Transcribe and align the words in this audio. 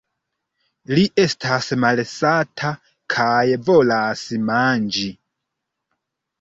Li 0.99 1.03
estas 1.23 1.67
malsata 1.83 2.73
kaj 3.17 3.37
volas 3.71 4.27
manĝi! 4.51 5.09